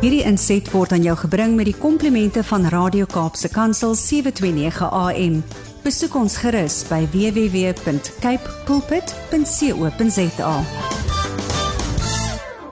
Hierdie 0.00 0.22
inset 0.24 0.64
word 0.72 0.94
aan 0.96 1.02
jou 1.04 1.12
gebring 1.26 1.58
met 1.58 1.66
die 1.68 1.76
komplimente 1.76 2.40
van 2.48 2.62
Radio 2.72 3.04
Kaapse 3.04 3.50
Kansel 3.52 3.92
729 3.92 4.86
AM. 4.96 5.34
Besoek 5.84 6.14
ons 6.16 6.38
gerus 6.40 6.78
by 6.88 7.02
www.cape 7.12 8.54
pulpit.co.za. 8.64 10.54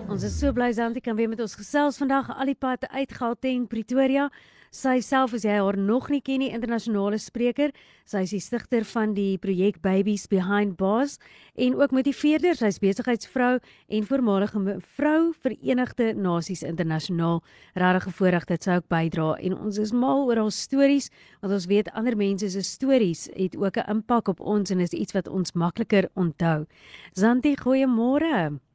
Ons 0.09 0.25
is 0.25 0.39
so 0.41 0.57
bly 0.57 0.73
Santi 0.73 1.05
kan 1.05 1.21
weer 1.21 1.29
met 1.29 1.45
ons 1.45 1.53
gesels 1.61 2.01
vandag 2.01 2.33
al 2.33 2.49
die 2.49 2.57
pad 2.57 2.89
uit 2.89 3.13
Gauteng 3.21 3.69
Pretoria. 3.69 4.31
Sy 4.69 4.99
self 5.01 5.33
is 5.33 5.47
jy 5.47 5.55
haar 5.57 5.79
nog 5.81 6.11
nie 6.13 6.21
ken 6.21 6.43
nie 6.43 6.51
internasionale 6.53 7.17
spreker. 7.19 7.73
Sy 8.05 8.27
is 8.27 8.35
die 8.35 8.41
stigter 8.45 8.85
van 8.85 9.15
die 9.17 9.39
projek 9.41 9.81
Babies 9.81 10.27
Behind 10.29 10.77
Bars 10.77 11.17
en 11.57 11.79
ook 11.81 11.95
motiveerder. 11.97 12.57
Sy's 12.59 12.81
besigheidsvrou 12.83 13.59
en 13.89 14.09
voormalige 14.11 14.77
vrou 14.99 15.33
Verenigde 15.41 16.13
Nasies 16.15 16.63
internasionaal. 16.63 17.41
Regtig 17.81 18.11
gevoorreg 18.11 18.49
dat 18.53 18.69
sy 18.69 18.77
ook 18.77 18.89
bydra 18.93 19.33
en 19.41 19.57
ons 19.57 19.81
is 19.81 19.93
mal 19.97 20.27
oor 20.29 20.45
haar 20.45 20.53
stories 20.53 21.09
want 21.41 21.55
ons 21.55 21.69
weet 21.73 21.89
ander 21.97 22.17
mense 22.17 22.53
se 22.53 22.63
stories 22.63 23.29
het 23.35 23.57
ook 23.57 23.77
'n 23.79 23.89
impak 23.89 24.29
op 24.29 24.41
ons 24.41 24.71
en 24.71 24.81
is 24.81 24.93
iets 24.93 25.13
wat 25.13 25.29
ons 25.29 25.53
makliker 25.53 26.11
onthou. 26.15 26.67
Zanti, 27.15 27.57
goeiemôre. 27.57 28.68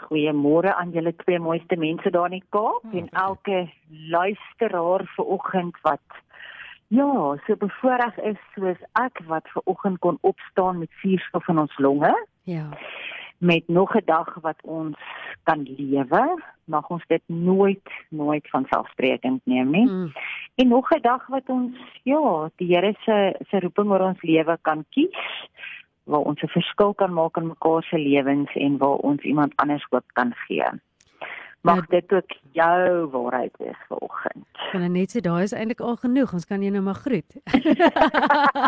Goeiemôre 0.00 0.74
aan 0.74 0.90
julle 0.90 1.12
twee 1.16 1.38
mooiste 1.38 1.76
mense 1.76 2.10
daar 2.10 2.30
in 2.30 2.40
die 2.40 2.48
Kaap 2.54 2.84
oh, 2.84 2.96
en 2.96 3.08
elke 3.08 3.68
luisteraar 3.88 5.04
vanoggend 5.16 5.76
wat 5.82 6.20
ja, 6.90 7.36
so 7.46 7.56
bevoorreg 7.56 8.16
is 8.32 8.38
soos 8.54 8.80
ek 8.98 9.20
wat 9.30 9.46
vanoggend 9.54 9.98
kon 9.98 10.18
opstaan 10.26 10.78
met 10.82 10.90
suurstof 11.02 11.48
in 11.48 11.62
ons 11.62 11.78
longe. 11.78 12.10
Ja. 12.50 12.66
Met 13.38 13.68
nog 13.68 13.94
'n 13.96 14.04
dag 14.04 14.34
wat 14.42 14.58
ons 14.62 14.98
kan 15.42 15.62
lewe, 15.62 16.42
mag 16.64 16.88
ons 16.88 17.04
dit 17.06 17.22
nooit 17.26 17.88
nooit 18.08 18.48
van 18.50 18.66
selfsprekend 18.68 19.40
neem 19.44 19.70
nie. 19.70 19.86
Mm. 19.86 20.12
En 20.54 20.68
nog 20.68 20.90
'n 20.90 21.00
dag 21.00 21.26
wat 21.26 21.48
ons 21.48 21.76
ja, 22.02 22.50
die 22.56 22.74
Here 22.74 22.94
se 23.04 23.34
se 23.48 23.60
roeping 23.60 23.90
oor 23.90 24.00
ons 24.00 24.22
lewe 24.22 24.58
kan 24.62 24.84
kies 24.90 25.48
waar 26.10 26.26
ons 26.30 26.42
'n 26.42 26.54
verskil 26.58 26.94
kan 26.94 27.12
maak 27.12 27.36
in 27.36 27.46
mekaar 27.46 27.82
se 27.82 27.98
lewens 27.98 28.50
en 28.54 28.78
waar 28.78 28.98
ons 29.10 29.22
iemand 29.22 29.52
anders 29.56 29.86
hoop 29.90 30.04
kan 30.12 30.32
gee. 30.46 30.68
Mag 31.60 31.76
ja, 31.76 32.00
dit 32.00 32.12
ook 32.12 32.30
jou 32.52 33.06
waarheid 33.10 33.56
wees 33.58 33.80
vanoggend. 33.88 34.46
Kan 34.72 34.92
net 34.92 35.12
sê 35.12 35.20
daai 35.20 35.42
is 35.42 35.52
eintlik 35.52 35.80
al 35.80 35.96
genoeg. 35.96 36.32
Ons 36.32 36.46
kan 36.48 36.62
jou 36.62 36.72
nou 36.72 36.82
maar 36.82 37.00
groet. 37.04 37.36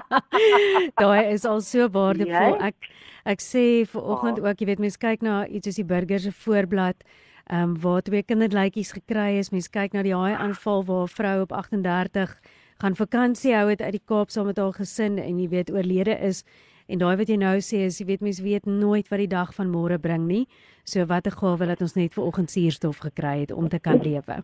daai 1.03 1.33
is 1.33 1.45
al 1.45 1.61
so 1.61 1.89
waardevol. 1.89 2.59
Ek 2.61 2.77
ek 3.25 3.41
sê 3.41 3.87
vanoggend 3.89 4.39
oh. 4.41 4.49
ook, 4.49 4.59
jy 4.59 4.67
weet 4.67 4.79
mense 4.79 4.99
kyk 4.99 5.23
na 5.23 5.47
iets 5.47 5.67
soos 5.67 5.81
die 5.81 5.89
burger 5.89 6.21
se 6.21 6.33
voorblad. 6.33 7.05
Ehm 7.49 7.62
um, 7.62 7.81
waar 7.81 8.03
twee 8.03 8.23
kinderlytjies 8.23 8.93
gekry 8.93 9.39
is. 9.39 9.51
Mense 9.51 9.71
kyk 9.71 9.93
na 9.93 10.03
die 10.03 10.15
haai 10.15 10.34
aanval 10.34 10.84
waar 10.84 11.09
'n 11.09 11.15
vrou 11.17 11.41
op 11.43 11.53
38 11.53 12.37
gaan 12.83 12.97
vakansie 12.99 13.55
hou 13.55 13.69
het 13.71 13.83
uit 13.83 13.95
die 13.95 14.06
Kaap 14.11 14.31
saam 14.34 14.49
met 14.51 14.59
haar 14.59 14.75
gesin 14.75 15.19
en 15.23 15.39
jy 15.39 15.49
weet 15.53 15.71
oorlede 15.71 16.17
is 16.29 16.43
En 16.86 16.98
daai 16.98 17.16
wat 17.16 17.28
jy 17.28 17.36
nou 17.36 17.56
sê 17.61 17.84
is 17.86 17.98
jy 18.00 18.06
weet 18.06 18.20
mense 18.20 18.42
weet 18.42 18.66
nooit 18.66 19.08
wat 19.08 19.19
die 19.19 19.30
dag 19.30 19.55
van 19.55 19.70
môre 19.70 19.98
bring 19.98 20.27
nie. 20.27 20.47
So 20.84 21.06
wat 21.06 21.27
'n 21.27 21.38
gawe 21.38 21.66
dat 21.66 21.80
ons 21.80 21.94
net 21.94 22.14
ver 22.14 22.25
oggend 22.25 22.50
suurstof 22.50 22.98
gekry 22.98 23.41
het 23.41 23.52
om 23.52 23.69
te 23.69 23.78
kan 23.78 24.00
lewe. 24.02 24.42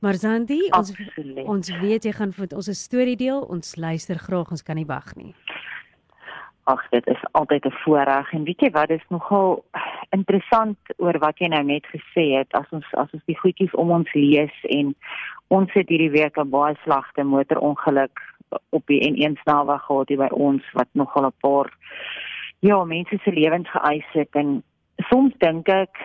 Maar 0.00 0.14
Zandi, 0.14 0.60
ons 0.72 0.90
Absoluut. 0.90 1.46
ons 1.46 1.70
weet 1.80 2.04
jy 2.04 2.12
gaan 2.12 2.32
vir 2.32 2.46
ons 2.56 2.68
'n 2.68 2.74
storie 2.74 3.16
deel. 3.16 3.40
Ons 3.42 3.76
luister 3.76 4.18
graag, 4.18 4.50
ons 4.50 4.62
kan 4.62 4.76
nie 4.76 4.86
wag 4.86 5.14
nie. 5.16 5.34
Ag, 6.64 6.88
dit 6.90 7.06
is 7.06 7.20
altyd 7.32 7.64
'n 7.66 7.76
voorreg 7.84 8.32
en 8.32 8.44
weet 8.44 8.60
jy 8.60 8.70
wat, 8.70 8.88
dit 8.88 9.00
is 9.00 9.08
nogal 9.08 9.64
interessant 10.10 10.78
oor 10.96 11.18
wat 11.18 11.38
jy 11.38 11.48
nou 11.48 11.62
net 11.62 11.86
gesê 11.86 12.38
het 12.38 12.52
as 12.58 12.66
ons 12.70 12.86
as 12.92 13.12
ons 13.12 13.22
die 13.26 13.38
goedjies 13.38 13.74
om 13.74 13.90
ons 13.90 14.12
lees 14.14 14.54
en 14.62 14.94
ons 15.48 15.72
het 15.72 15.88
hierdie 15.88 16.10
week 16.10 16.38
'n 16.38 16.50
baie 16.50 16.76
slegte 16.84 17.24
motorongeluk 17.24 18.20
op 18.70 18.86
die 18.86 19.00
N1 19.10 19.38
snelweg 19.42 19.82
gehad 19.86 20.08
hier 20.08 20.18
by 20.18 20.30
ons 20.34 20.64
wat 20.72 20.88
nogal 20.92 21.26
'n 21.26 21.40
paar 21.40 21.70
ja, 22.60 22.84
mense 22.84 23.18
se 23.22 23.32
lewens 23.32 23.70
geëis 23.70 24.08
het 24.12 24.34
en 24.36 24.62
soms 25.08 25.34
dink 25.38 25.68
ek 25.68 25.96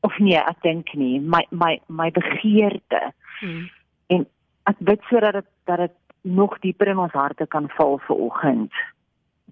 of 0.00 0.18
nee, 0.18 0.38
ek 0.38 0.62
dink 0.64 0.92
nie, 0.94 1.20
my 1.20 1.44
my 1.50 1.78
my 1.88 2.10
begeerte. 2.10 3.12
Hmm. 3.40 3.68
En 4.08 4.26
ek 4.70 4.78
bid 4.78 5.02
sodat 5.08 5.32
dit 5.40 5.48
dat 5.68 5.78
dit 5.84 5.96
nog 6.22 6.58
dieper 6.64 6.88
in 6.92 6.98
ons 6.98 7.16
harte 7.16 7.46
kan 7.46 7.68
val 7.76 7.98
vir 8.06 8.16
oggend. 8.16 8.72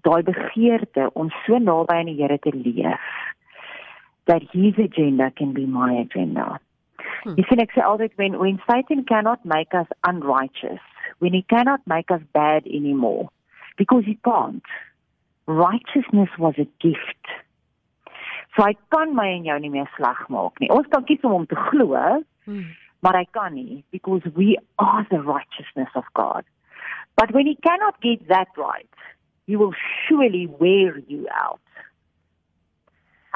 Daai 0.05 0.23
begeerte 0.23 1.09
om 1.13 1.29
so 1.45 1.57
naby 1.57 1.93
aan 1.93 2.09
die 2.11 2.17
Here 2.21 2.39
te 2.39 2.53
leef 2.53 3.13
that 4.25 4.43
his 4.51 4.77
agenda 4.77 5.31
can 5.31 5.53
be 5.53 5.65
my 5.65 5.97
agenda. 5.99 6.59
Hmm. 7.23 7.35
You 7.37 7.43
see, 7.49 7.65
sê 7.73 7.83
altyd 7.83 8.15
when 8.15 8.37
when 8.39 8.61
Satan 8.69 9.03
cannot 9.05 9.45
make 9.45 9.73
us 9.73 9.87
unrighteous, 10.07 10.83
when 11.19 11.33
he 11.33 11.43
cannot 11.43 11.81
make 11.85 12.11
us 12.11 12.21
bad 12.33 12.65
anymore 12.65 13.29
because 13.77 14.03
he 14.05 14.17
can't. 14.23 14.63
Righteousness 15.45 16.29
was 16.37 16.55
a 16.57 16.67
gift. 16.81 17.25
So 18.55 18.65
hy 18.65 18.75
kan 18.93 19.15
my 19.15 19.29
en 19.37 19.45
jou 19.47 19.57
nie 19.61 19.71
meer 19.73 19.89
sleg 19.95 20.19
maak 20.33 20.59
nie. 20.59 20.69
Ons 20.73 20.89
kan 20.91 21.05
kies 21.07 21.23
om 21.23 21.35
hom 21.37 21.47
te 21.49 21.57
glo, 21.69 21.93
hmm. 22.45 22.65
maar 23.05 23.17
hy 23.19 23.25
kan 23.35 23.53
nie 23.55 23.83
because 23.95 24.25
we 24.35 24.57
are 24.77 25.05
the 25.11 25.21
righteousness 25.21 25.93
of 25.95 26.09
God. 26.17 26.43
But 27.15 27.33
when 27.35 27.47
he 27.47 27.55
cannot 27.61 28.01
get 28.01 28.27
that 28.27 28.49
right, 28.57 28.89
he 29.45 29.55
will 29.55 29.73
surely 30.05 30.47
wear 30.59 30.97
you 31.07 31.27
out. 31.33 31.61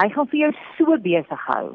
Hy 0.01 0.09
gaan 0.13 0.29
vir 0.31 0.39
jou 0.45 0.53
so 0.77 0.97
besig 1.01 1.47
hou 1.49 1.67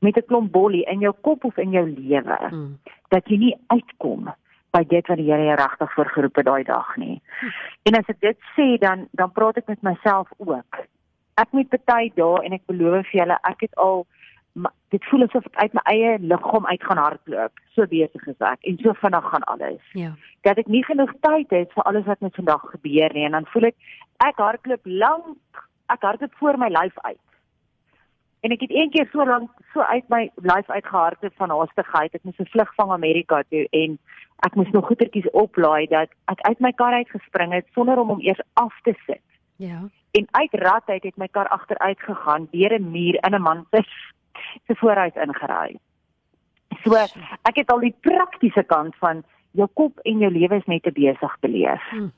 met 0.00 0.16
'n 0.16 0.26
klomp 0.26 0.52
bolie 0.52 0.86
in 0.88 1.02
jou 1.04 1.12
kop 1.26 1.44
of 1.44 1.58
in 1.58 1.74
jou 1.76 1.86
lewe 1.86 2.38
hmm. 2.48 2.78
dat 3.10 3.26
jy 3.28 3.36
nie 3.36 3.56
uitkom 3.68 4.30
by 4.70 4.84
dit 4.88 5.06
wat 5.10 5.18
die 5.18 5.28
Here 5.30 5.44
jou 5.48 5.56
regtig 5.58 5.92
voorgeroep 5.94 6.40
het 6.40 6.46
daai 6.46 6.64
dag 6.64 6.96
nie. 6.96 7.20
En 7.88 7.98
as 7.98 8.08
ek 8.12 8.20
dit 8.20 8.38
sê 8.56 8.68
dan 8.82 9.08
dan 9.18 9.32
praat 9.32 9.60
ek 9.62 9.68
met 9.72 9.82
myself 9.82 10.30
ook. 10.38 10.82
Ek 11.40 11.52
moet 11.56 11.74
baie 11.84 12.12
dae 12.14 12.44
en 12.44 12.56
ek 12.56 12.66
beloof 12.70 13.08
vir 13.10 13.22
julle 13.22 13.38
ek 13.50 13.66
het 13.66 13.76
al 13.76 14.06
dit 14.90 15.04
voel 15.06 15.22
asof 15.26 15.46
ek 15.46 15.58
uit 15.62 15.74
my 15.78 15.82
eie 15.92 16.18
liggaam 16.18 16.66
uit 16.66 16.84
gaan 16.84 16.98
hardloop. 16.98 17.64
So 17.74 17.86
besig 17.86 18.26
is 18.26 18.46
ek 18.52 18.66
en 18.66 18.78
so 18.82 18.94
vinnig 19.02 19.26
gaan 19.32 19.46
alles. 19.54 19.82
Ja. 19.94 20.12
Dat 20.46 20.58
ek 20.58 20.70
nie 20.70 20.84
genoeg 20.84 21.12
tyd 21.26 21.54
het 21.54 21.74
vir 21.74 21.86
alles 21.86 22.06
wat 22.06 22.20
met 22.20 22.34
vandag 22.34 22.64
gebeur 22.74 23.14
nie 23.14 23.26
en 23.28 23.38
dan 23.38 23.50
voel 23.54 23.70
ek 23.70 23.76
ek 24.26 24.42
hardloop 24.42 24.86
lank 24.86 25.66
ek 25.90 26.06
hardloop 26.06 26.34
voor 26.42 26.58
my 26.58 26.70
lyf 26.70 26.98
uit. 27.06 27.29
En 28.40 28.54
ek 28.54 28.62
het 28.64 28.72
eendag 28.72 29.10
so 29.12 29.24
lank 29.24 29.50
so 29.72 29.80
uit 29.80 30.06
my 30.08 30.30
lyf 30.40 30.70
uitgehardloop 30.70 31.34
van 31.36 31.50
haastigheid. 31.52 32.14
Ek 32.14 32.24
moes 32.24 32.38
'n 32.40 32.52
vlug 32.52 32.74
van 32.74 32.90
Amerika 32.90 33.42
toe 33.48 33.66
en 33.70 33.98
ek 34.46 34.54
moes 34.54 34.70
nog 34.70 34.86
goedertjies 34.86 35.30
oplaai 35.30 35.86
dat 35.86 36.08
ek 36.24 36.40
uit 36.40 36.60
my 36.60 36.72
kar 36.72 36.92
uit 36.92 37.10
gespring 37.10 37.52
het 37.52 37.66
sonder 37.74 37.98
om 37.98 38.08
hom 38.08 38.20
eers 38.20 38.40
af 38.52 38.80
te 38.82 38.94
sit. 39.06 39.22
Ja. 39.56 39.88
En 40.10 40.26
uit 40.30 40.54
ratheid 40.54 41.02
het 41.02 41.16
my 41.16 41.28
kar 41.28 41.48
agteruit 41.48 42.00
gegaan 42.00 42.48
deur 42.50 42.72
'n 42.78 42.90
muur 42.90 43.18
in 43.26 43.34
'n 43.34 43.42
man 43.42 43.66
se 43.70 43.82
se 44.66 44.74
voorhuis 44.74 45.14
ingery. 45.14 45.78
So 46.84 46.94
ek 47.42 47.56
het 47.56 47.70
al 47.70 47.80
die 47.80 47.94
praktiese 48.00 48.62
kant 48.62 48.96
van 48.96 49.24
jou 49.50 49.68
kop 49.74 49.98
en 49.98 50.18
jou 50.18 50.32
lewe 50.32 50.56
is 50.56 50.66
net 50.66 50.82
te 50.82 50.92
besig 50.92 51.36
te 51.40 51.48
leef. 51.48 51.82
Hmm. 51.90 52.12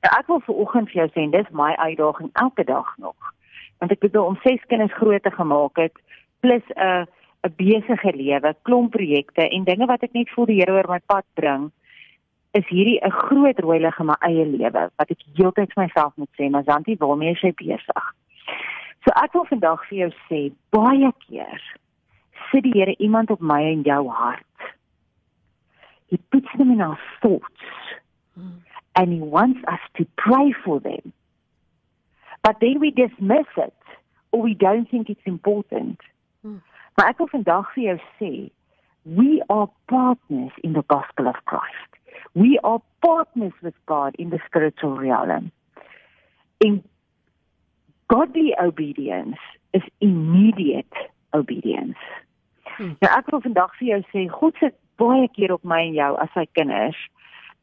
Nou 0.00 0.18
ek 0.18 0.26
wil 0.26 0.40
vir 0.40 0.54
oggend 0.54 0.90
vir 0.90 1.00
jou 1.00 1.08
sê 1.08 1.30
dis 1.30 1.50
my 1.50 1.74
uitdaging 1.76 2.30
elke 2.32 2.64
dag 2.64 2.94
nog. 2.98 3.16
Want 3.80 3.92
ek 3.92 4.04
bedoel 4.04 4.32
om 4.32 4.38
ses 4.44 4.62
kinders 4.68 4.94
groot 5.00 5.22
te 5.24 5.32
gemaak 5.34 5.80
het 5.80 5.96
plus 6.44 6.64
'n 6.76 6.80
uh, 6.80 7.04
'n 7.42 7.54
besige 7.56 8.12
lewe, 8.16 8.54
klomp 8.62 8.90
projekte 8.92 9.48
en 9.48 9.64
dinge 9.64 9.86
wat 9.86 10.02
ek 10.04 10.12
net 10.12 10.28
voel 10.34 10.46
die 10.46 10.60
Here 10.60 10.72
oor 10.72 10.88
my 10.88 11.00
pad 11.06 11.24
bring, 11.34 11.70
is 12.52 12.66
hierdie 12.68 13.00
'n 13.00 13.10
groot 13.10 13.58
rooi 13.58 13.78
lig 13.80 13.98
in 13.98 14.06
my 14.06 14.16
eie 14.20 14.44
lewe 14.44 14.90
wat 14.96 15.10
ek 15.10 15.22
heeltyd 15.36 15.72
vir 15.72 15.84
myself 15.84 16.12
moet 16.16 16.32
sê, 16.36 16.50
maar 16.50 16.64
Santi, 16.64 16.96
waarmee 16.96 17.32
is 17.32 17.40
jy 17.40 17.52
besig? 17.52 18.04
So 19.04 19.12
ek 19.16 19.32
wil 19.32 19.46
vandag 19.48 19.84
vir 19.88 19.98
jou 19.98 20.10
sê, 20.28 20.52
baie 20.70 21.12
keer 21.26 21.62
sit 22.50 22.62
die 22.62 22.74
Here 22.74 22.94
iemand 22.98 23.30
op 23.30 23.40
my 23.40 23.62
en 23.62 23.82
jou 23.82 24.08
hart. 24.08 24.44
He 26.10 26.18
puts 26.30 26.48
them 26.58 26.70
in 26.70 26.80
our 26.80 26.98
thoughts. 27.20 27.64
And 28.96 29.12
he 29.12 29.20
wants 29.20 29.60
us 29.68 29.80
to 29.96 30.04
pray 30.16 30.52
for 30.64 30.80
them. 30.80 31.12
But 32.42 32.56
then 32.60 32.80
we 32.80 32.90
dismiss 32.90 33.46
it 33.56 33.74
or 34.32 34.42
we 34.42 34.54
don't 34.54 34.88
think 34.88 35.08
it's 35.08 35.24
important. 35.24 36.00
Maar 36.94 37.08
ek 37.08 37.18
wil 37.18 37.30
vandag 37.32 37.68
vir 37.74 37.84
jou 37.84 37.98
sê, 38.18 38.32
we 39.02 39.42
are 39.48 39.68
partners 39.88 40.52
in 40.62 40.74
the 40.76 40.84
gospel 40.92 41.28
of 41.28 41.38
Christ. 41.44 41.90
We 42.34 42.58
are 42.62 42.80
partners 43.00 43.56
with 43.62 43.74
God 43.86 44.14
in 44.14 44.30
the 44.30 44.40
spiritual 44.46 44.96
realm. 44.96 45.50
In 46.60 46.82
godly 48.12 48.54
obedience 48.60 49.40
is 49.72 49.82
immediate 49.98 51.08
obedience. 51.32 51.98
Hmm. 52.76 52.96
Nou 53.00 53.10
ek 53.16 53.30
wil 53.32 53.42
vandag 53.46 53.72
vir 53.78 53.94
jou 53.94 54.00
sê, 54.10 54.26
God 54.34 54.60
sit 54.60 54.76
baie 55.00 55.28
keer 55.32 55.54
op 55.56 55.64
my 55.64 55.80
en 55.88 55.96
jou 55.96 56.10
as 56.20 56.32
sy 56.36 56.44
kinders, 56.58 56.98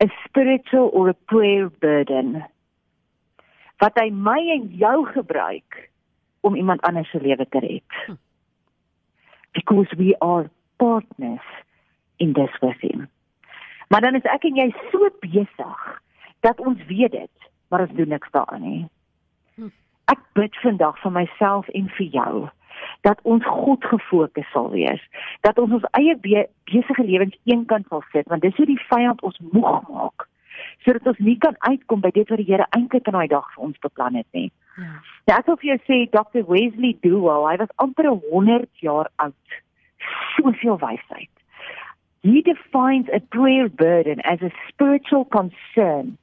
'n 0.01 0.11
spiritual 0.25 0.89
or 0.93 1.09
a 1.09 1.17
prayer 1.29 1.69
burden 1.69 2.43
wat 3.81 3.97
hy 4.01 4.09
my 4.09 4.39
en 4.55 4.69
jou 4.77 5.05
gebruik 5.13 5.89
om 6.42 6.56
iemand 6.56 6.81
anders 6.81 7.10
se 7.10 7.22
lewe 7.22 7.48
te 7.50 7.60
red. 7.60 8.18
Because 9.51 9.95
we 9.98 10.16
are 10.19 10.50
partners 10.78 11.45
in 12.18 12.34
this 12.34 12.60
with 12.60 12.80
him. 12.80 13.07
Maar 13.88 14.01
dan 14.01 14.16
is 14.16 14.28
ek 14.28 14.44
en 14.44 14.56
jy 14.60 14.68
so 14.92 15.10
besig 15.24 16.01
dat 16.45 16.60
ons 16.60 16.86
weet 16.86 17.12
dit, 17.12 17.50
maar 17.68 17.88
ons 17.88 17.95
doen 17.95 18.07
niks 18.07 18.31
daaraan 18.31 18.62
nie. 18.62 18.86
Ek 20.12 20.22
bid 20.39 20.56
vandag 20.63 21.00
vir 21.01 21.12
myself 21.12 21.68
en 21.68 21.89
vir 21.98 22.07
jou 22.13 22.48
dat 23.01 23.19
ons 23.25 23.45
God 23.45 23.86
gefokus 23.89 24.50
sal 24.54 24.69
wees, 24.69 25.01
dat 25.42 25.57
ons 25.60 25.72
ons 25.80 25.88
eie 25.98 26.13
be 26.22 26.44
besige 26.69 27.04
lewens 27.04 27.38
eenkant 27.50 27.88
sal 27.89 28.04
sit, 28.12 28.28
want 28.30 28.45
dis 28.45 28.56
hoe 28.56 28.68
die 28.69 28.81
vyand 28.89 29.24
ons 29.25 29.39
moeg 29.51 29.81
maak 29.89 30.28
sodat 30.86 31.07
ons 31.12 31.19
nie 31.22 31.38
kan 31.42 31.56
uitkom 31.66 32.01
by 32.01 32.12
dit 32.16 32.30
wat 32.30 32.42
die 32.42 32.48
Here 32.48 32.66
eintlik 32.75 33.07
in 33.10 33.18
daai 33.18 33.28
dag 33.31 33.45
vir 33.54 33.63
ons 33.69 33.84
beplan 33.84 34.18
het 34.18 34.28
nie. 34.38 34.50
Ja. 34.77 34.91
Nou 35.27 35.38
ek 35.41 35.47
wil 35.65 35.79
sê 35.88 36.03
Dr. 36.13 36.45
Wesley 36.47 36.94
Duwell, 37.01 37.47
hy 37.50 37.57
was 37.59 37.74
amper 37.81 38.07
100 38.13 38.69
jaar 38.83 39.09
oud. 39.24 39.57
Soveel 40.35 40.77
wysheid. 40.79 41.33
He 42.21 42.41
defines 42.45 43.09
a 43.13 43.19
prayer 43.19 43.68
burden 43.69 44.21
as 44.21 44.41
a 44.41 44.51
spiritual 44.69 45.25
concern, 45.25 46.18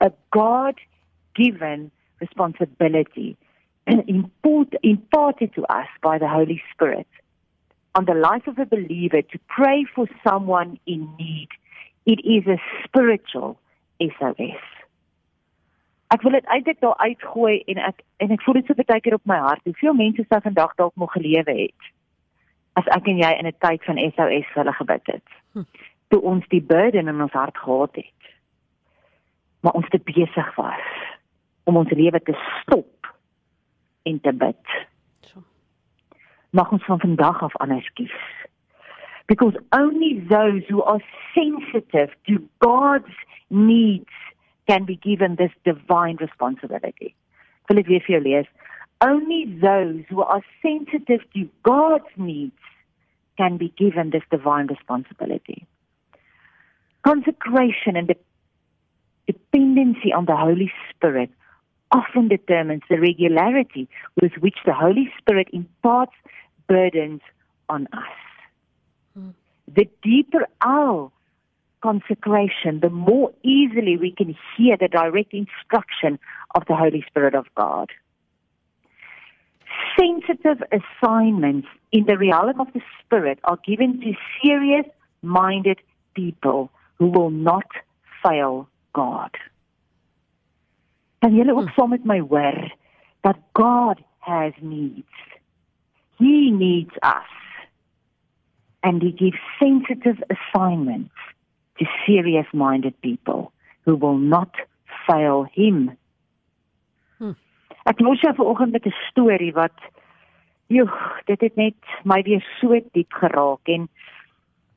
a 0.00 0.10
God-given 0.30 1.90
responsibility 2.20 3.36
imparted 3.86 5.54
to 5.54 5.64
us 5.64 5.88
by 6.02 6.18
the 6.18 6.28
Holy 6.28 6.62
Spirit 6.72 7.08
on 7.94 8.04
the 8.04 8.14
life 8.14 8.46
of 8.46 8.58
a 8.58 8.66
believer 8.66 9.22
to 9.22 9.38
pray 9.48 9.84
for 9.94 10.06
someone 10.22 10.78
in 10.86 11.08
need. 11.18 11.48
It 12.06 12.20
is 12.24 12.46
a 12.46 12.58
spiritual 12.84 13.58
SOS. 14.00 14.62
Ek 16.08 16.22
wil 16.22 16.32
dit 16.32 16.44
eintlik 16.44 16.80
daar 16.80 16.96
uitgooi 16.96 17.62
en 17.66 17.78
ek 17.90 18.02
en 18.16 18.30
ek 18.30 18.42
voel 18.42 18.54
dit 18.54 18.66
so 18.66 18.74
baie 18.74 19.00
keer 19.00 19.14
op 19.18 19.24
my 19.28 19.36
hart. 19.36 19.64
Hoeveel 19.64 19.94
mense 19.94 20.24
sou 20.28 20.40
vandag 20.40 20.74
dalk 20.80 20.96
nog 20.96 21.12
gelewe 21.12 21.52
het 21.52 21.92
as 22.78 22.88
ek 22.94 23.08
en 23.10 23.18
jy 23.18 23.30
in 23.38 23.46
'n 23.46 23.58
tyd 23.64 23.84
van 23.84 23.98
SOS 23.98 24.46
vir 24.52 24.60
hulle 24.62 24.72
gebid 24.72 25.06
het. 25.06 25.28
Hm. 25.52 25.66
Toe 26.08 26.20
ons 26.20 26.44
die 26.48 26.62
burden 26.62 27.08
in 27.08 27.20
ons 27.20 27.32
hart 27.32 27.58
gehad 27.58 27.94
het. 27.96 28.22
Maar 29.60 29.72
ons 29.72 29.88
te 29.88 29.98
besig 29.98 30.54
was 30.54 30.86
om 31.64 31.76
ons 31.76 31.90
lewe 31.90 32.20
te 32.22 32.36
stop 32.60 33.14
en 34.02 34.20
te 34.20 34.32
bid. 34.32 34.64
So. 35.20 35.42
Mag 36.50 36.72
ons 36.72 36.84
van 36.84 37.00
vandag 37.00 37.42
af 37.42 37.56
anders 37.56 37.90
kies. 37.92 38.20
Because 39.26 39.58
only 39.70 40.24
those 40.28 40.64
who 40.68 40.82
are 40.82 41.04
sensitive 41.34 42.14
to 42.22 42.38
God's 42.58 43.16
needs 43.48 44.14
can 44.68 44.84
be 44.84 44.96
given 44.96 45.36
this 45.36 45.52
divine 45.64 46.16
responsibility. 46.20 47.14
Phil 47.66 47.80
dit 47.80 47.88
weer 47.88 48.04
vir 48.06 48.14
jou 48.16 48.22
lees. 48.24 48.50
Only 49.00 49.44
those 49.62 50.04
who 50.08 50.22
are 50.22 50.42
sensitive 50.62 51.24
to 51.34 51.48
God's 51.62 52.12
needs 52.16 52.68
can 53.36 53.56
be 53.56 53.72
given 53.78 54.10
this 54.10 54.24
divine 54.30 54.66
responsibility. 54.66 55.64
Consecration 57.04 57.96
and 57.96 58.08
the 58.08 58.16
dependency 59.26 60.12
on 60.12 60.26
the 60.26 60.36
Holy 60.36 60.72
Spirit 60.90 61.30
often 61.92 62.28
determines 62.28 62.82
the 62.90 62.98
regularity 63.00 63.88
with 64.20 64.32
which 64.40 64.56
the 64.66 64.74
Holy 64.74 65.10
Spirit 65.18 65.48
imparts 65.52 66.12
burdens 66.66 67.20
on 67.68 67.86
us. 67.92 68.18
Hmm. 69.14 69.30
The 69.68 69.88
deeper 70.02 70.46
our 70.60 71.10
consecration, 71.82 72.80
the 72.80 72.90
more 72.90 73.32
easily 73.42 73.96
we 73.96 74.12
can 74.12 74.36
hear 74.56 74.76
the 74.76 74.88
direct 74.88 75.32
instruction 75.32 76.18
of 76.54 76.64
the 76.66 76.76
Holy 76.76 77.04
Spirit 77.06 77.34
of 77.34 77.46
God. 77.54 77.90
Sensitive 79.98 80.62
assignments 80.72 81.68
in 81.92 82.04
the 82.06 82.18
realm 82.18 82.60
of 82.60 82.72
the 82.72 82.80
Spirit 83.00 83.38
are 83.44 83.58
given 83.64 84.00
to 84.00 84.12
serious 84.42 84.86
minded 85.22 85.78
people 86.14 86.70
who 86.98 87.06
will 87.06 87.30
not 87.30 87.66
fail 88.22 88.68
God. 88.92 89.30
Kan 91.18 91.34
julle 91.34 91.52
ook 91.52 91.66
hmm. 91.66 91.74
saam 91.74 91.90
met 91.90 92.04
my 92.04 92.18
hoor 92.18 92.72
dat 93.26 93.38
God 93.52 94.02
has 94.18 94.52
needs. 94.60 95.14
He 96.18 96.50
needs 96.50 96.94
us. 97.02 97.32
And 98.82 99.02
he 99.02 99.10
gives 99.10 99.38
sensitive 99.58 100.22
assignments 100.30 101.14
to 101.78 101.86
serious 102.06 102.46
minded 102.52 103.00
people 103.02 103.52
who 103.84 103.96
will 103.96 104.18
not 104.18 104.52
fail 105.06 105.46
him. 105.52 105.96
Hmm. 107.18 107.36
Ek 107.86 108.00
los 108.00 108.20
jou 108.20 108.34
vanoggend 108.34 108.72
met 108.72 108.86
'n 108.86 108.94
storie 109.10 109.52
wat 109.52 109.78
joh, 110.68 110.92
dit 111.24 111.40
het 111.40 111.56
net 111.56 111.74
my 112.04 112.22
weer 112.22 112.44
so 112.60 112.80
diep 112.92 113.12
geraak 113.12 113.68
en 113.68 113.88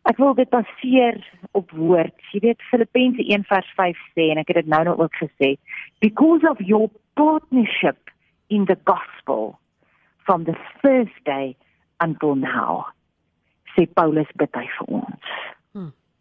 ek 0.10 0.18
wil 0.18 0.34
dit 0.34 0.50
baseer 0.50 1.20
op 1.52 1.72
woord. 1.72 2.16
Jy 2.32 2.40
weet 2.40 2.62
Filippense 2.70 3.24
1:5 3.28 4.00
sê 4.16 4.32
en 4.32 4.38
ek 4.38 4.48
het 4.48 4.64
dit 4.64 4.68
nou 4.68 4.84
nou 4.84 4.98
ook 4.98 5.16
gesê, 5.16 5.58
because 6.00 6.50
of 6.50 6.60
your 6.60 6.90
partnership 7.14 8.10
in 8.50 8.66
the 8.66 8.78
gospel 8.84 9.60
from 10.26 10.44
the 10.44 10.56
first 10.82 11.18
day 11.24 11.56
until 12.00 12.36
now. 12.36 12.88
Sê 13.76 13.88
Paulus 13.94 14.28
bid 14.36 14.52
hy 14.56 14.68
vir 14.78 14.88
ons. 15.02 15.32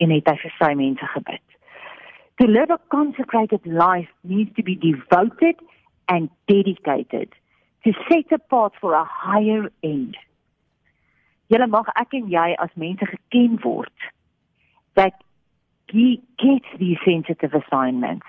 En 0.01 0.13
het 0.15 0.29
hy 0.29 0.37
vir 0.43 0.55
sy 0.59 0.71
mense 0.79 1.11
gebid. 1.15 1.45
To 2.41 2.49
live 2.49 2.73
a 2.73 2.79
consecrated 2.89 3.67
life 3.67 4.09
needs 4.25 4.55
to 4.57 4.63
be 4.65 4.75
devoted 4.75 5.61
and 6.09 6.31
dedicated 6.49 7.35
to 7.85 7.93
set 8.09 8.33
apart 8.33 8.73
for 8.81 8.95
a 8.95 9.05
higher 9.05 9.71
end. 9.83 10.17
Julle 11.51 11.67
mag 11.69 11.91
ek 12.01 12.15
en 12.17 12.29
jy 12.33 12.55
as 12.63 12.73
mense 12.81 13.07
geken 13.13 13.59
word 13.65 14.09
that 14.95 15.21
he 15.93 16.21
gets 16.39 16.71
these 16.79 16.99
sensitive 17.05 17.55
assignments 17.55 18.27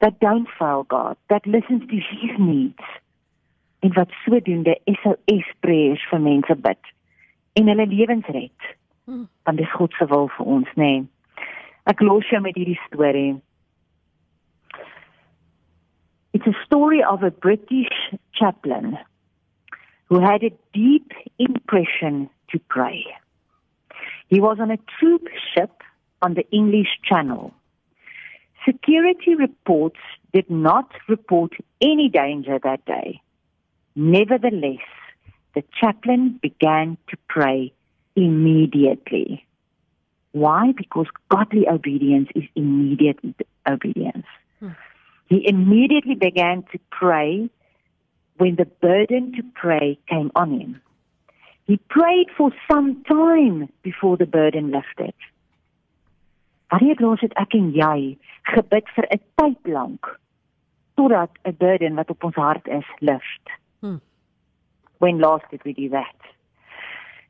that 0.00 0.20
don't 0.20 0.48
fail 0.58 0.84
God, 0.88 1.16
that 1.28 1.46
listens 1.46 1.82
to 1.88 1.96
his 1.96 2.38
needs 2.38 2.84
en 3.84 3.92
wat 3.92 4.12
sodoende 4.24 4.78
SOS 5.02 5.48
prayers 5.60 6.04
vir 6.10 6.22
mense 6.22 6.56
bid 6.66 6.92
en 7.58 7.68
hulle 7.70 7.86
lewens 7.90 8.28
red. 8.36 8.70
God 9.06 9.90
se 9.98 10.06
wil 10.08 10.30
vir 10.36 10.46
ons, 10.46 10.68
nê. 10.76 10.92
Nee. 11.00 11.42
Ek 11.86 12.00
los 12.00 12.24
jou 12.30 12.40
met 12.40 12.56
hierdie 12.56 12.78
storie. 12.86 13.34
It's 16.32 16.46
a 16.46 16.56
story 16.64 17.02
of 17.04 17.22
a 17.22 17.30
British 17.30 17.92
chaplain 18.32 18.96
who 20.08 20.20
had 20.20 20.42
a 20.42 20.52
deep 20.72 21.12
impression 21.38 22.30
to 22.50 22.58
pray. 22.68 23.04
He 24.28 24.40
was 24.40 24.58
on 24.58 24.70
a 24.70 24.78
troop 24.98 25.28
ship 25.52 25.82
on 26.22 26.34
the 26.34 26.48
English 26.50 26.98
Channel. 27.04 27.52
Security 28.64 29.34
reports 29.34 30.00
did 30.32 30.48
not 30.48 30.90
report 31.08 31.52
any 31.82 32.08
danger 32.08 32.58
that 32.64 32.84
day. 32.86 33.20
Nevertheless, 33.94 34.88
the 35.54 35.62
chaplain 35.78 36.38
began 36.40 36.96
to 37.10 37.16
pray 37.28 37.72
immediately. 38.16 39.44
Why? 40.32 40.72
Because 40.76 41.06
godly 41.28 41.68
obedience 41.68 42.28
is 42.34 42.44
immediate 42.54 43.18
obedience. 43.68 44.26
Hmm. 44.60 44.70
He 45.28 45.48
immediately 45.48 46.14
began 46.14 46.64
to 46.72 46.78
pray 46.90 47.48
when 48.36 48.56
the 48.56 48.66
burden 48.66 49.32
to 49.36 49.42
pray 49.54 49.98
came 50.08 50.30
on 50.34 50.60
him. 50.60 50.80
He 51.66 51.78
prayed 51.88 52.26
for 52.36 52.50
some 52.70 53.02
time 53.04 53.68
before 53.82 54.16
the 54.16 54.26
burden 54.26 54.70
lifted. 54.70 55.14
Wanneer 56.74 56.98
los 56.98 57.20
het 57.22 57.34
ek 57.38 57.54
en 57.54 57.68
jy 57.70 58.16
gebid 58.50 58.88
vir 58.96 59.06
'n 59.14 59.20
tyd 59.38 59.68
lank 59.74 60.08
totdat 60.98 61.30
'n 61.46 61.56
burden 61.58 61.94
wat 61.94 62.10
op 62.10 62.24
ons 62.24 62.34
hart 62.34 62.66
is 62.66 62.88
lift? 62.98 63.46
Hmm. 63.80 64.00
When 64.98 65.20
last 65.20 65.44
did 65.50 65.62
we 65.62 65.72
do 65.72 65.88
that? 65.90 66.33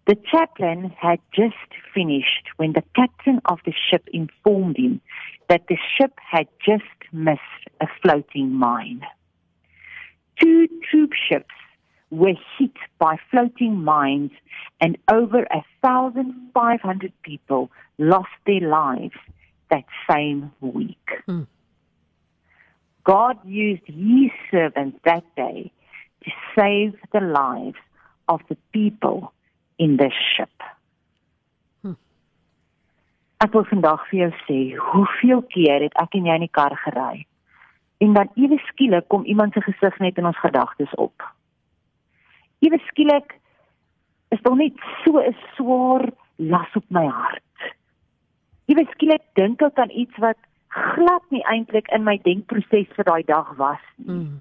The 0.06 0.16
chaplain 0.30 0.94
had 0.98 1.18
just 1.34 1.54
finished 1.94 2.48
when 2.56 2.74
the 2.74 2.84
captain 2.94 3.40
of 3.46 3.58
the 3.64 3.72
ship 3.72 4.06
informed 4.12 4.76
him 4.76 5.00
that 5.48 5.66
the 5.68 5.78
ship 5.96 6.12
had 6.18 6.46
just 6.64 6.84
missed 7.12 7.40
a 7.80 7.86
floating 8.02 8.52
mine. 8.52 9.00
Two 10.38 10.68
troop 10.90 11.12
ships 11.28 11.54
were 12.10 12.34
hit 12.58 12.76
by 12.98 13.16
floating 13.30 13.82
mines 13.82 14.32
and 14.80 14.98
over 15.10 15.44
a 15.44 15.64
thousand 15.82 16.50
five 16.52 16.80
hundred 16.80 17.12
people 17.22 17.70
lost 17.98 18.28
their 18.46 18.60
lives 18.60 19.16
that 19.70 19.84
same 20.10 20.52
week. 20.60 21.08
Mm. 21.26 21.46
God 23.04 23.36
used 23.44 23.82
his 23.86 24.30
servants 24.50 24.98
that 25.04 25.24
day 25.36 25.72
to 26.24 26.30
save 26.56 26.94
the 27.12 27.20
lives 27.20 27.76
of 28.28 28.40
the 28.48 28.56
people 28.72 29.33
in 29.76 29.96
this 29.96 30.16
ship. 30.34 30.62
Hm. 31.82 31.96
Ek 33.44 33.52
wil 33.52 33.66
vandag 33.70 34.04
vir 34.10 34.18
jou 34.24 34.32
sê, 34.46 34.58
hoeveel 34.78 35.42
keer 35.54 35.86
het 35.86 35.96
ek 36.02 36.18
en 36.18 36.28
jy 36.30 36.36
in 36.40 36.46
die 36.46 36.52
kar 36.52 36.76
gery? 36.86 37.24
En 38.04 38.14
dan 38.16 38.30
ewe 38.34 38.58
skielik 38.70 39.08
kom 39.08 39.24
iemand 39.24 39.54
se 39.54 39.62
gesig 39.64 39.98
net 39.98 40.18
in 40.18 40.26
ons 40.26 40.40
gedagtes 40.42 40.94
op. 41.00 41.26
Ewe 42.64 42.80
skielik 42.90 43.36
is 44.34 44.42
daar 44.42 44.56
net 44.56 44.74
so 45.04 45.18
'n 45.20 45.36
swaar 45.54 46.10
las 46.36 46.72
op 46.74 46.84
my 46.88 47.06
hart. 47.06 47.42
Weet 48.66 48.90
skielik 48.90 49.22
dink 49.34 49.62
ek 49.62 49.78
aan 49.78 49.90
iets 49.90 50.16
wat 50.18 50.38
glad 50.68 51.22
nie 51.30 51.44
eintlik 51.46 51.88
in 51.88 52.02
my 52.04 52.18
denkproses 52.24 52.90
vir 52.96 53.04
daai 53.04 53.22
dag 53.22 53.54
was 53.56 53.84
nie. 53.96 54.14
Mm. 54.14 54.40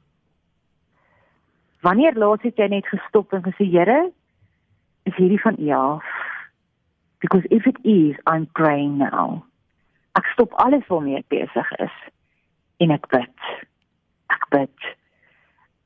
Wanneer 1.83 2.15
laas 2.15 2.41
het 2.41 2.57
jy 2.57 2.67
net 2.71 2.87
gestop 2.87 3.33
en 3.33 3.43
gesê 3.43 3.67
Here, 3.67 4.11
is 5.03 5.15
hierdie 5.15 5.41
van 5.41 5.55
U 5.59 5.69
af? 5.71 6.03
Because 7.19 7.45
if 7.49 7.67
it 7.67 7.77
is, 7.83 8.15
I'm 8.27 8.47
praying 8.53 8.97
now. 8.97 9.43
Ek 10.19 10.25
stop 10.33 10.53
alles 10.61 10.87
waarmee 10.87 11.17
ek 11.17 11.29
besig 11.31 11.69
is 11.79 11.95
en 12.83 12.91
ek 12.91 13.07
bid. 13.09 13.47
Ek 14.33 14.43
bid. 14.51 14.89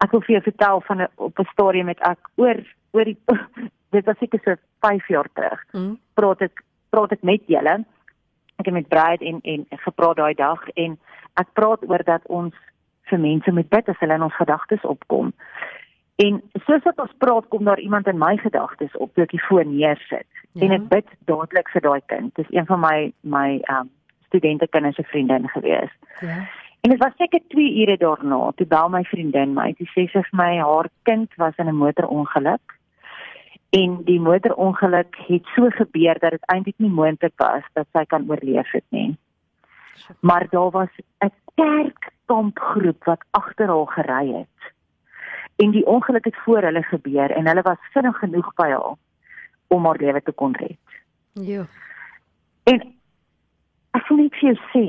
Ek 0.03 0.11
wil 0.11 0.23
vir 0.25 0.37
jou 0.37 0.43
vertel 0.49 0.81
van 0.87 1.01
'n 1.01 1.07
op 1.15 1.39
'n 1.39 1.51
storie 1.53 1.83
met 1.83 1.99
ek 2.01 2.19
oor 2.35 2.57
oor 2.91 3.05
die 3.05 3.17
dit 3.95 4.05
was 4.05 4.17
seker 4.17 4.39
so 4.43 4.55
5 4.81 5.07
jaar 5.07 5.29
terug. 5.33 5.61
Mm. 5.73 5.99
Praat 6.13 6.41
ek 6.41 6.63
praat 6.89 7.11
ek 7.11 7.23
met 7.23 7.43
julle 7.47 7.85
ek 8.57 8.65
het 8.65 8.73
met 8.73 8.87
Brad 8.87 9.21
en 9.21 9.39
en 9.41 9.65
gepraat 9.69 10.15
daai 10.15 10.33
dag 10.33 10.69
en 10.69 10.97
ek 11.33 11.53
praat 11.53 11.83
oor 11.89 12.03
dat 12.03 12.25
ons 12.25 12.53
vir 13.09 13.19
mense 13.19 13.51
met 13.51 13.69
bid 13.69 13.89
as 13.89 13.99
hulle 13.99 14.13
in 14.13 14.25
ons 14.25 14.35
gedagtes 14.35 14.81
opkom. 14.81 15.33
En 16.17 16.39
soos 16.65 16.83
wat 16.83 16.99
ons 16.99 17.13
praat 17.21 17.47
kom 17.47 17.63
daar 17.63 17.79
iemand 17.79 18.07
in 18.07 18.17
my 18.17 18.37
gedagtes 18.37 18.95
op 18.97 19.13
toe 19.13 19.23
ek 19.27 19.35
die 19.35 19.43
foon 19.45 19.75
neersit 19.75 20.25
ja. 20.57 20.63
en 20.65 20.71
ek 20.79 20.87
bid 20.89 21.11
dadelik 21.29 21.69
vir 21.69 21.83
daai 21.85 22.01
kind. 22.13 22.33
Dis 22.39 22.49
een 22.49 22.65
van 22.65 22.81
my 22.81 22.95
my 23.21 23.49
um 23.73 23.91
studente 24.27 24.67
kinders 24.67 24.97
se 24.97 25.05
vriendin 25.11 25.45
gewees. 25.53 25.93
Ja. 26.21 26.39
En 26.81 26.89
dit 26.89 26.99
was 26.99 27.13
seker 27.17 27.39
2 27.53 27.81
ure 27.83 27.97
daarna 27.97 28.51
toe 28.55 28.65
bel 28.65 28.89
my 28.89 29.03
vriendin 29.03 29.53
my. 29.53 29.69
Sy 29.77 29.85
sê 29.93 30.07
sy 30.13 30.23
vir 30.29 30.39
my 30.41 30.49
haar 30.57 30.89
kind 31.09 31.37
was 31.37 31.61
in 31.61 31.69
'n 31.69 31.77
motorongeluk 31.83 32.77
en 33.77 33.97
die 34.07 34.19
motorongeluk 34.19 35.15
het 35.27 35.45
so 35.55 35.69
gebeur 35.69 36.19
dat 36.19 36.31
dit 36.31 36.49
eintlik 36.53 36.77
nie 36.77 36.89
moontlik 36.89 37.33
was 37.37 37.63
dat 37.73 37.87
sy 37.93 38.05
kan 38.05 38.25
oorleef 38.29 38.71
het 38.71 38.85
nie. 38.89 39.17
Maar 40.19 40.47
daar 40.49 40.71
was 40.71 40.93
'n 41.21 41.31
kerkkampgroep 41.55 43.03
wat 43.03 43.21
agter 43.31 43.67
haar 43.67 43.87
gery 43.87 44.33
het. 44.33 44.73
En 45.57 45.71
die 45.73 45.85
ongeluk 45.85 46.25
het 46.25 46.35
voor 46.45 46.61
hulle 46.61 46.83
gebeur 46.83 47.31
en 47.31 47.47
hulle 47.47 47.61
was 47.65 47.91
vinnig 47.93 48.17
genoeg 48.17 48.53
by 48.55 48.69
haar 48.69 48.97
om 49.67 49.85
haar 49.85 49.97
lewe 49.99 50.21
te 50.21 50.31
kon 50.31 50.55
red. 50.55 50.99
Ja. 51.33 51.65
En 52.63 52.83
ek 53.97 54.07
wil 54.09 54.21
net 54.21 54.37
vir 54.37 54.51
jou 54.51 54.57
sê, 54.73 54.85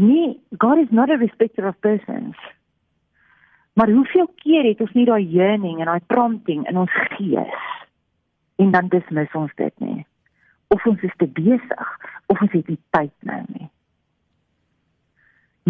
nee, 0.00 0.32
God 0.58 0.84
is 0.84 0.90
not 0.90 1.12
a 1.12 1.18
respecter 1.20 1.68
of 1.68 1.78
persons. 1.80 2.38
Maar 3.72 3.90
hoeveel 3.90 4.28
keer 4.42 4.64
het 4.64 4.80
ons 4.80 4.92
nie 4.92 5.06
daai 5.08 5.24
yearning 5.24 5.80
en 5.80 5.90
daai 5.92 6.06
prompting 6.06 6.66
in 6.68 6.80
ons 6.80 6.96
gees 7.16 7.66
en 8.60 8.72
dan 8.74 8.88
dismiss 8.92 9.36
ons 9.38 9.52
dit 9.56 9.84
nie. 9.84 10.06
Of 10.68 10.86
ons 10.86 11.02
is 11.02 11.14
te 11.16 11.26
besig 11.26 11.92
of 12.26 12.40
ons 12.40 12.52
het 12.52 12.68
nie 12.68 12.80
tyd 12.96 13.14
nou 13.26 13.40
nie. 13.48 13.68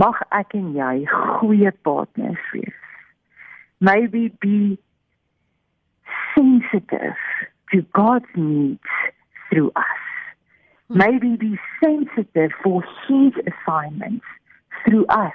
Mag 0.00 0.22
ek 0.34 0.54
en 0.58 0.72
jy 0.74 0.94
goeie 1.10 1.72
partners 1.86 2.42
wees. 2.54 2.80
Maybe 3.80 4.28
be 4.40 4.78
sensitive 6.34 7.16
to 7.72 7.82
God's 7.92 8.26
needs 8.36 8.80
through 9.50 9.72
us. 9.76 9.84
Hmm. 10.88 10.98
Maybe 10.98 11.36
be 11.36 11.58
sensitive 11.82 12.50
for 12.62 12.82
his 13.08 13.32
assignments 13.46 14.24
through 14.84 15.06
us. 15.06 15.32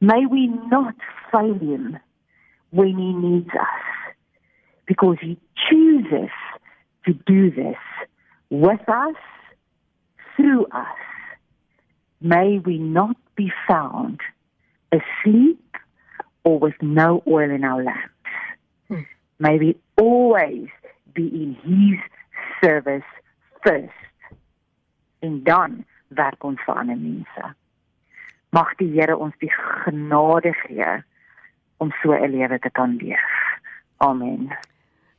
May 0.00 0.26
we 0.26 0.48
not 0.70 0.94
fail 1.30 1.54
him 1.54 1.98
when 2.70 2.96
he 2.96 3.12
needs 3.12 3.50
us 3.50 4.14
because 4.86 5.16
he 5.20 5.38
chooses 5.68 6.30
to 7.06 7.12
do 7.26 7.50
this 7.50 7.76
with 8.50 8.88
us, 8.88 9.16
through 10.36 10.66
us. 10.66 10.96
May 12.20 12.58
we 12.58 12.78
not 12.78 13.16
be 13.36 13.52
found 13.68 14.20
asleep 14.92 15.69
or 16.44 16.58
with 16.58 16.80
no 16.80 17.22
oil 17.26 17.50
in 17.50 17.64
our 17.64 17.82
lamps. 17.82 18.14
Hmm. 18.88 19.02
May 19.38 19.58
we 19.58 19.76
always 19.98 20.68
be 21.14 21.26
in 21.26 21.56
his 21.62 21.98
service 22.62 23.10
first. 23.62 23.92
En 25.18 25.42
dan 25.44 25.84
werk 26.08 26.44
ons 26.44 26.60
vir 26.64 26.74
ander 26.74 26.96
mense. 26.96 27.54
Mag 28.50 28.72
die 28.80 28.88
Here 28.94 29.16
ons 29.16 29.36
die 29.38 29.52
genade 29.52 30.52
gee 30.64 31.02
om 31.78 31.92
so 32.02 32.12
'n 32.12 32.30
lewe 32.30 32.58
te 32.58 32.70
kan 32.70 32.96
leef. 32.96 33.28
Amen. 33.96 34.56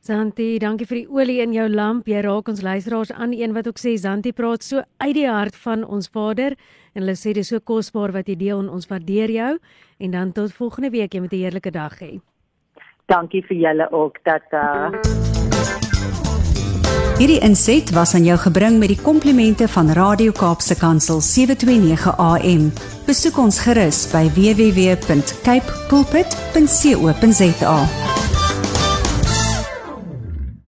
Santi, 0.02 0.56
dankie 0.58 0.82
vir 0.90 0.98
die 0.98 1.06
olie 1.14 1.36
in 1.44 1.52
jou 1.54 1.68
lamp. 1.70 2.08
Jy 2.10 2.24
raak 2.26 2.48
ons 2.50 2.58
luisteraars 2.66 3.12
aan 3.14 3.30
een 3.38 3.52
wat 3.54 3.68
ook 3.70 3.78
sê 3.78 3.94
Santi 3.94 4.32
praat 4.34 4.64
so 4.66 4.82
uit 4.98 5.14
die 5.14 5.28
hart 5.30 5.54
van 5.62 5.84
ons 5.86 6.10
Vader 6.10 6.56
en 6.96 7.04
hulle 7.04 7.14
sê 7.14 7.30
dis 7.36 7.46
so 7.52 7.62
kosbaar 7.62 8.10
wat 8.10 8.26
jy 8.26 8.34
deel 8.40 8.64
en 8.64 8.72
ons 8.74 8.88
waardeer 8.90 9.30
jou 9.30 9.52
en 10.02 10.10
dan 10.10 10.32
tot 10.34 10.50
volgende 10.58 10.90
week 10.90 11.14
jy 11.14 11.20
met 11.20 11.32
'n 11.32 11.36
heerlike 11.38 11.70
dag 11.70 11.94
hê. 12.02 12.18
Dankie 13.06 13.46
vir 13.46 13.56
julle 13.56 13.92
ook 13.92 14.18
dat 14.24 14.42
uh 14.50 14.90
Hierdie 17.18 17.40
inset 17.40 17.90
was 17.94 18.14
aan 18.14 18.24
jou 18.24 18.38
gebring 18.38 18.78
met 18.78 18.88
die 18.88 19.02
komplimente 19.02 19.68
van 19.68 19.90
Radio 19.90 20.32
Kaapse 20.32 20.74
Kansel 20.74 21.20
729 21.20 22.16
AM. 22.18 22.72
Besoek 23.06 23.38
ons 23.38 23.60
gerus 23.60 24.10
by 24.10 24.26
www.cape 24.34 25.70
pulpit.co.za. 25.88 27.76